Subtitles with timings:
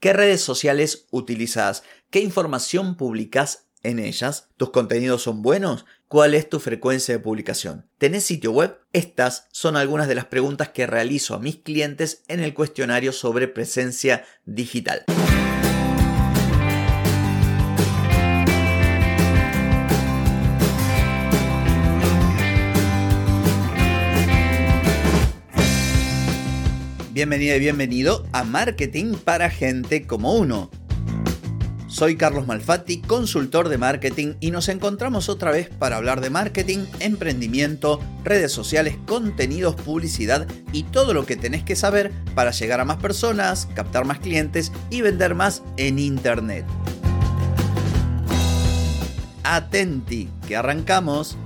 [0.00, 1.82] ¿Qué redes sociales utilizas?
[2.10, 4.48] ¿Qué información publicas en ellas?
[4.56, 5.86] ¿Tus contenidos son buenos?
[6.06, 7.90] ¿Cuál es tu frecuencia de publicación?
[7.98, 8.78] ¿Tenés sitio web?
[8.92, 13.48] Estas son algunas de las preguntas que realizo a mis clientes en el cuestionario sobre
[13.48, 15.04] presencia digital.
[27.18, 30.70] Bienvenida y bienvenido a Marketing para Gente como Uno.
[31.88, 36.86] Soy Carlos Malfatti, consultor de marketing y nos encontramos otra vez para hablar de marketing,
[37.00, 42.84] emprendimiento, redes sociales, contenidos, publicidad y todo lo que tenés que saber para llegar a
[42.84, 46.66] más personas, captar más clientes y vender más en Internet.
[49.42, 51.36] Atenti, que arrancamos.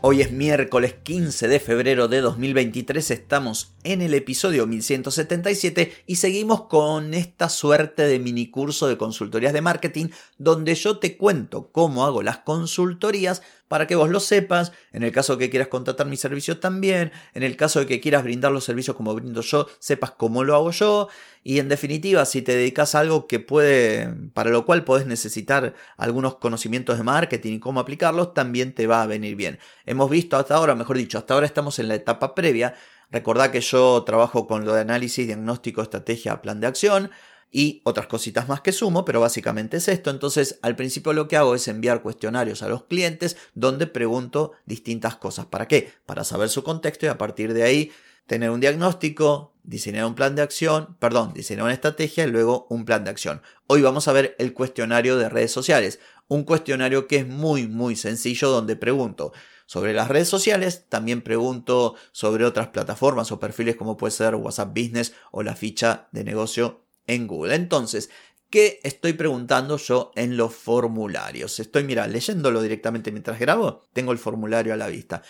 [0.00, 6.62] Hoy es miércoles 15 de febrero de 2023, estamos en el episodio 1177 y seguimos
[6.62, 12.04] con esta suerte de mini curso de consultorías de marketing donde yo te cuento cómo
[12.04, 16.08] hago las consultorías para que vos lo sepas, en el caso de que quieras contratar
[16.08, 19.68] mi servicio también, en el caso de que quieras brindar los servicios como brindo yo,
[19.78, 21.08] sepas cómo lo hago yo,
[21.44, 25.74] y en definitiva, si te dedicas a algo que puede, para lo cual podés necesitar
[25.96, 29.60] algunos conocimientos de marketing y cómo aplicarlos, también te va a venir bien.
[29.86, 32.74] Hemos visto hasta ahora, mejor dicho, hasta ahora estamos en la etapa previa,
[33.10, 37.10] Recordá que yo trabajo con lo de análisis, diagnóstico, estrategia, plan de acción
[37.50, 40.10] y otras cositas más que sumo, pero básicamente es esto.
[40.10, 45.16] Entonces, al principio lo que hago es enviar cuestionarios a los clientes donde pregunto distintas
[45.16, 45.46] cosas.
[45.46, 45.92] ¿Para qué?
[46.06, 47.92] Para saber su contexto y a partir de ahí
[48.26, 52.84] tener un diagnóstico, diseñar un plan de acción, perdón, diseñar una estrategia y luego un
[52.84, 53.42] plan de acción.
[53.66, 57.96] Hoy vamos a ver el cuestionario de redes sociales, un cuestionario que es muy muy
[57.96, 59.32] sencillo donde pregunto
[59.70, 64.76] sobre las redes sociales, también pregunto sobre otras plataformas o perfiles como puede ser WhatsApp
[64.76, 67.54] Business o la ficha de negocio en Google.
[67.54, 68.10] Entonces,
[68.50, 71.60] ¿qué estoy preguntando yo en los formularios?
[71.60, 75.22] Estoy, mira, leyéndolo directamente mientras grabo, tengo el formulario a la vista.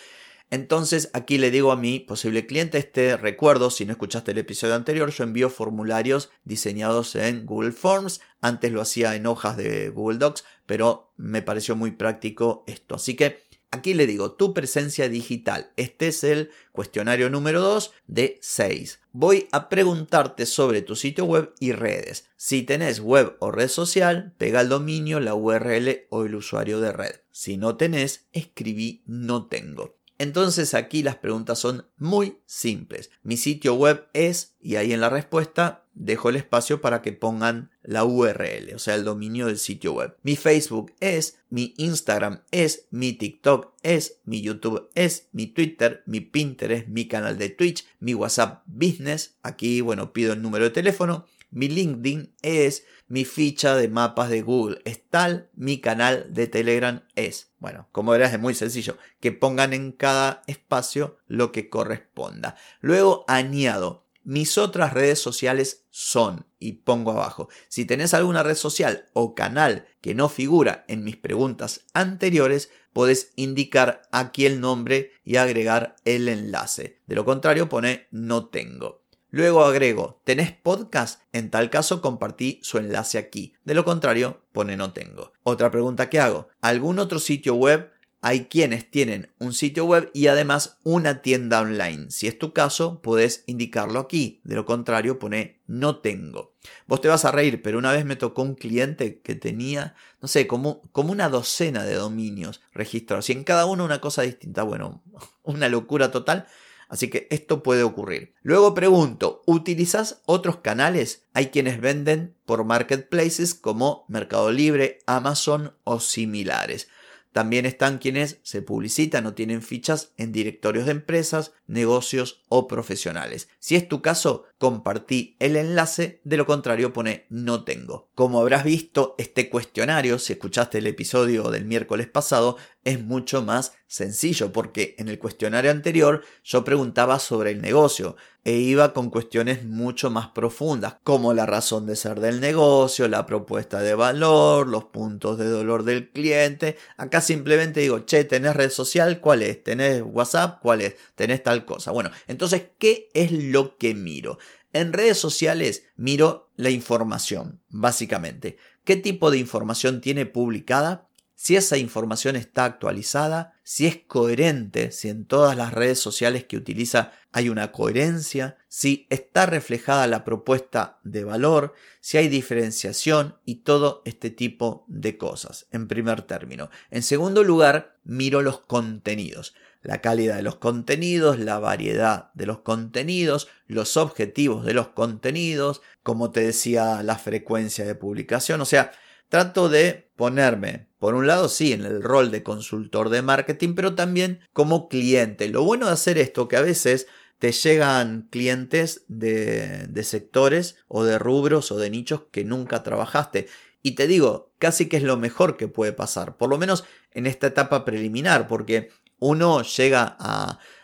[0.49, 4.73] Entonces aquí le digo a mi posible cliente este recuerdo, si no escuchaste el episodio
[4.73, 10.17] anterior, yo envío formularios diseñados en Google Forms, antes lo hacía en hojas de Google
[10.17, 12.95] Docs, pero me pareció muy práctico esto.
[12.95, 15.71] Así que Aquí le digo, tu presencia digital.
[15.77, 18.99] Este es el cuestionario número 2 de 6.
[19.13, 22.27] Voy a preguntarte sobre tu sitio web y redes.
[22.35, 26.91] Si tenés web o red social, pega el dominio, la URL o el usuario de
[26.91, 27.15] red.
[27.31, 30.00] Si no tenés, escribí no tengo.
[30.21, 33.09] Entonces aquí las preguntas son muy simples.
[33.23, 37.71] Mi sitio web es, y ahí en la respuesta dejo el espacio para que pongan
[37.81, 40.15] la URL, o sea, el dominio del sitio web.
[40.21, 46.19] Mi Facebook es, mi Instagram es, mi TikTok es, mi YouTube es, mi Twitter, mi
[46.19, 51.25] Pinterest, mi canal de Twitch, mi WhatsApp Business, aquí, bueno, pido el número de teléfono,
[51.51, 57.03] mi LinkedIn es, mi ficha de mapas de Google es tal, mi canal de Telegram
[57.15, 57.51] es.
[57.59, 62.55] Bueno, como verás es muy sencillo, que pongan en cada espacio lo que corresponda.
[62.79, 69.09] Luego añado, mis otras redes sociales son, y pongo abajo, si tenés alguna red social
[69.13, 75.37] o canal que no figura en mis preguntas anteriores, podés indicar aquí el nombre y
[75.37, 77.01] agregar el enlace.
[77.07, 79.00] De lo contrario, pone no tengo.
[79.33, 81.21] Luego agrego, ¿tenés podcast?
[81.31, 83.53] En tal caso compartí su enlace aquí.
[83.63, 85.31] De lo contrario, pone no tengo.
[85.43, 87.91] Otra pregunta que hago, ¿algún otro sitio web
[88.23, 92.11] hay quienes tienen un sitio web y además una tienda online.
[92.11, 94.41] Si es tu caso, puedes indicarlo aquí.
[94.43, 96.53] De lo contrario, pone no tengo.
[96.85, 100.27] Vos te vas a reír, pero una vez me tocó un cliente que tenía, no
[100.27, 104.61] sé, como, como una docena de dominios registrados y en cada uno una cosa distinta.
[104.61, 105.01] Bueno,
[105.43, 106.47] una locura total.
[106.91, 108.33] Así que esto puede ocurrir.
[108.41, 111.23] Luego pregunto, ¿utilizas otros canales?
[111.33, 116.89] Hay quienes venden por marketplaces como Mercado Libre, Amazon o similares.
[117.31, 123.47] También están quienes se publicitan o tienen fichas en directorios de empresas, negocios o profesionales.
[123.59, 128.11] Si es tu caso, compartí el enlace, de lo contrario pone no tengo.
[128.13, 133.73] Como habrás visto, este cuestionario, si escuchaste el episodio del miércoles pasado, es mucho más
[133.87, 139.65] sencillo porque en el cuestionario anterior yo preguntaba sobre el negocio e iba con cuestiones
[139.65, 144.85] mucho más profundas como la razón de ser del negocio, la propuesta de valor, los
[144.85, 146.77] puntos de dolor del cliente.
[146.97, 149.19] Acá simplemente digo, che, ¿tenés red social?
[149.19, 149.63] ¿Cuál es?
[149.63, 150.59] ¿Tenés WhatsApp?
[150.61, 150.95] ¿Cuál es?
[151.15, 151.91] ¿Tenés tal cosa?
[151.91, 154.39] Bueno, entonces, ¿qué es lo que miro?
[154.73, 158.57] En redes sociales miro la información, básicamente.
[158.83, 161.09] ¿Qué tipo de información tiene publicada?
[161.41, 166.55] Si esa información está actualizada, si es coherente, si en todas las redes sociales que
[166.55, 173.63] utiliza hay una coherencia, si está reflejada la propuesta de valor, si hay diferenciación y
[173.63, 176.69] todo este tipo de cosas, en primer término.
[176.91, 182.59] En segundo lugar, miro los contenidos la calidad de los contenidos, la variedad de los
[182.59, 188.61] contenidos, los objetivos de los contenidos, como te decía, la frecuencia de publicación.
[188.61, 188.91] O sea,
[189.31, 193.95] trato de ponerme, por un lado, sí, en el rol de consultor de marketing, pero
[193.95, 195.47] también como cliente.
[195.47, 197.07] Lo bueno de hacer esto, que a veces
[197.39, 203.47] te llegan clientes de, sectores o de rubros o de nichos que nunca trabajaste.
[203.81, 207.25] Y te digo, casi que es lo mejor que puede pasar, por lo menos en
[207.25, 210.03] esta etapa preliminar, porque uno llega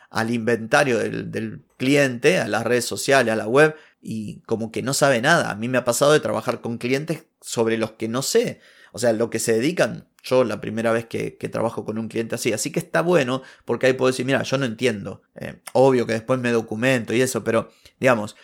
[0.09, 4.81] al inventario del, del, cliente, a las redes sociales, a la web, y como que
[4.81, 5.51] no sabe nada.
[5.51, 8.59] A mí me ha pasado de trabajar con clientes sobre los que no sé.
[8.91, 12.35] O sea, lo que se dedican, yo la primera vez que, trabajo con un cliente
[12.35, 12.53] así.
[12.53, 15.21] Así que está bueno porque ahí puedo decir, mira, yo no entiendo.
[15.35, 18.35] Eh, obvio que después me documento y eso, pero digamos,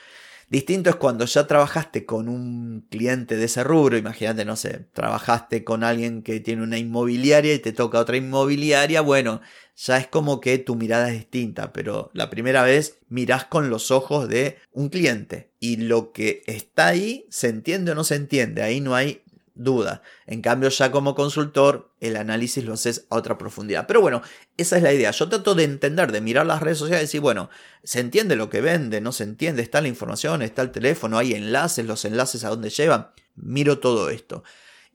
[0.49, 5.63] Distinto es cuando ya trabajaste con un cliente de ese rubro, imagínate, no sé, trabajaste
[5.63, 9.41] con alguien que tiene una inmobiliaria y te toca otra inmobiliaria, bueno,
[9.75, 13.91] ya es como que tu mirada es distinta, pero la primera vez mirás con los
[13.91, 18.61] ojos de un cliente y lo que está ahí se entiende o no se entiende,
[18.61, 19.23] ahí no hay
[19.55, 20.01] duda.
[20.25, 23.87] En cambio, ya como consultor, el análisis lo haces a otra profundidad.
[23.87, 24.21] Pero bueno,
[24.57, 25.11] esa es la idea.
[25.11, 27.49] Yo trato de entender, de mirar las redes sociales y decir, bueno,
[27.83, 29.01] ¿se entiende lo que vende?
[29.01, 29.61] ¿No se entiende?
[29.61, 30.41] ¿Está la información?
[30.41, 31.17] ¿Está el teléfono?
[31.17, 31.85] ¿Hay enlaces?
[31.85, 33.09] ¿Los enlaces a dónde llevan?
[33.35, 34.43] Miro todo esto.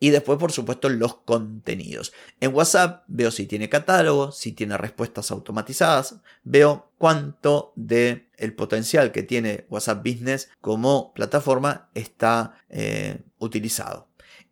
[0.01, 2.13] Y después, por supuesto, los contenidos.
[2.41, 9.11] En WhatsApp veo si tiene catálogo, si tiene respuestas automatizadas, veo cuánto de el potencial
[9.11, 14.09] que tiene WhatsApp Business como plataforma está eh, utilizado.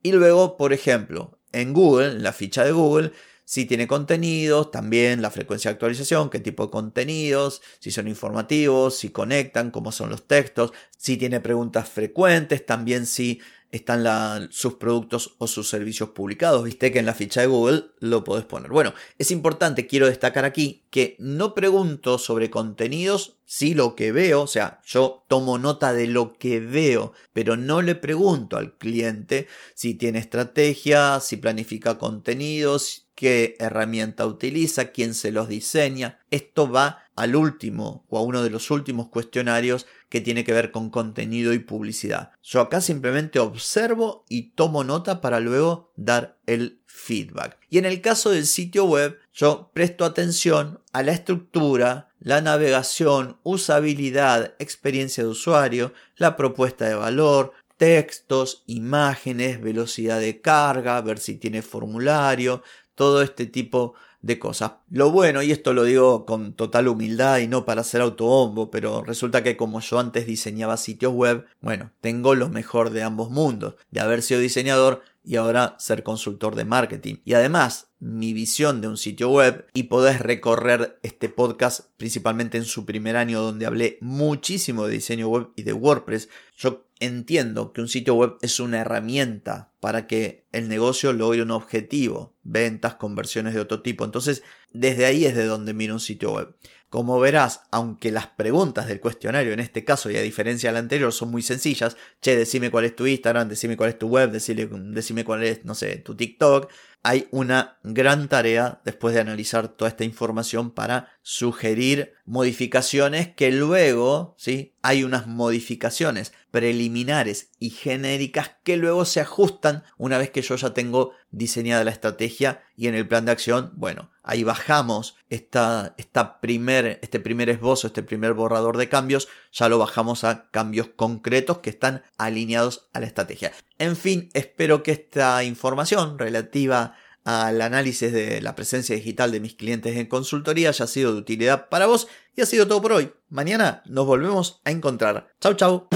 [0.06, 3.10] Y luego, por ejemplo, en Google, en la ficha de Google,
[3.44, 8.96] si tiene contenidos, también la frecuencia de actualización, qué tipo de contenidos, si son informativos,
[8.96, 13.40] si conectan, cómo son los textos, si tiene preguntas frecuentes, también si
[13.72, 16.64] están sus productos o sus servicios publicados.
[16.64, 18.70] Viste que en la ficha de Google lo podés poner.
[18.70, 24.42] Bueno, es importante, quiero destacar aquí, que no pregunto sobre contenidos, si lo que veo,
[24.42, 29.46] o sea, yo tomo nota de lo que veo, pero no le pregunto al cliente
[29.74, 36.20] si tiene estrategia, si planifica contenidos, qué herramienta utiliza, quién se los diseña.
[36.30, 40.70] Esto va al último o a uno de los últimos cuestionarios que tiene que ver
[40.70, 42.30] con contenido y publicidad.
[42.42, 47.58] Yo acá simplemente observo y tomo nota para luego dar el feedback.
[47.70, 53.38] Y en el caso del sitio web, yo presto atención a la estructura, la navegación,
[53.42, 61.34] usabilidad, experiencia de usuario, la propuesta de valor, textos, imágenes, velocidad de carga, ver si
[61.34, 62.62] tiene formulario,
[62.96, 64.72] todo este tipo de cosas.
[64.88, 69.02] Lo bueno, y esto lo digo con total humildad y no para hacer autobombo, pero
[69.02, 73.74] resulta que como yo antes diseñaba sitios web, bueno, tengo lo mejor de ambos mundos,
[73.90, 77.16] de haber sido diseñador y ahora ser consultor de marketing.
[77.24, 82.64] Y además, mi visión de un sitio web y podés recorrer este podcast principalmente en
[82.64, 86.28] su primer año donde hablé muchísimo de diseño web y de WordPress.
[86.56, 91.50] Yo entiendo que un sitio web es una herramienta para que el negocio logre un
[91.50, 94.04] objetivo, ventas, conversiones de otro tipo.
[94.04, 94.42] Entonces,
[94.78, 96.54] desde ahí es de donde miro un sitio web.
[96.88, 101.12] Como verás, aunque las preguntas del cuestionario en este caso y a diferencia del anterior
[101.12, 105.24] son muy sencillas, che, decime cuál es tu Instagram, decime cuál es tu web, decime,
[105.24, 106.70] cuál es, no sé, tu TikTok,
[107.02, 114.34] hay una gran tarea después de analizar toda esta información para sugerir modificaciones que luego,
[114.38, 114.74] ¿sí?
[114.82, 120.74] Hay unas modificaciones preliminares y genéricas que luego se ajustan una vez que yo ya
[120.74, 126.40] tengo diseñada la estrategia y en el plan de acción, bueno, ahí bajamos esta, esta
[126.84, 131.70] este primer esbozo, este primer borrador de cambios, ya lo bajamos a cambios concretos que
[131.70, 133.52] están alineados a la estrategia.
[133.78, 139.54] En fin, espero que esta información relativa al análisis de la presencia digital de mis
[139.54, 142.06] clientes en consultoría haya sido de utilidad para vos
[142.36, 143.12] y ha sido todo por hoy.
[143.30, 145.28] Mañana nos volvemos a encontrar.
[145.40, 145.95] Chau chau.